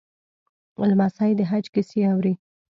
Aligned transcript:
لمسی 0.89 1.31
د 1.37 1.41
حج 1.49 1.65
کیسې 1.73 1.99
اوري. 2.11 2.33